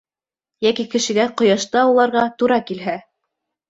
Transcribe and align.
Йәки 0.67 0.85
кешегә 0.95 1.29
ҡояшты 1.43 1.83
ауларға 1.85 2.27
тура 2.43 2.63
килһә? 2.71 3.01